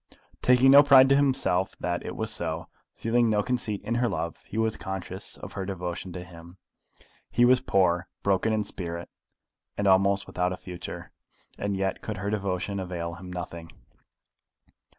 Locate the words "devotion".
5.63-6.11, 12.31-12.79